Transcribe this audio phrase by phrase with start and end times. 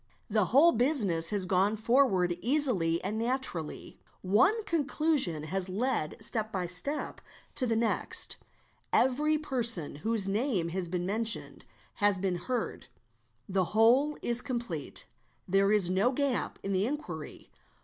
[0.31, 6.65] The whole business has gone forward easily and naturally; one conclusion has led step by
[6.65, 7.21] step
[7.53, 8.37] to the next;
[8.91, 11.65] every person whose name has been mentioned
[11.97, 12.87] has been heard;
[13.47, 15.05] the whole is complete;
[15.47, 17.51] there is no gap in the inquiry.